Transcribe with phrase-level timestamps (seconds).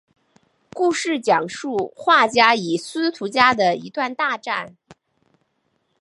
[0.73, 4.75] 故事讲述华家与司徒家的一段大战。